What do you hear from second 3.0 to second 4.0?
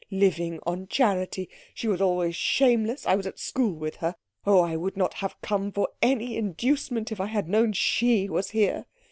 I was at school with